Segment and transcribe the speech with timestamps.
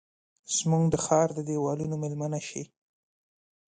[0.55, 2.63] زموږ د ښارد دیوالونو میلمنه شي